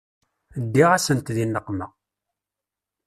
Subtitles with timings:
[0.63, 1.87] Ddiɣ-asent di nneqma.